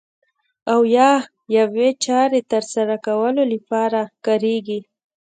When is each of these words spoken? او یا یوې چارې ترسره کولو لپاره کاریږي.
او 0.71 0.79
یا 0.97 1.09
یوې 1.57 1.89
چارې 2.05 2.39
ترسره 2.51 2.95
کولو 3.07 3.43
لپاره 3.53 3.99
کاریږي. 4.25 4.79